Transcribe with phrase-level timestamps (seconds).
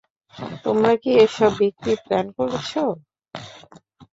[0.65, 2.71] তোমরা কি এসব বিক্রির প্ল্যান করেছ?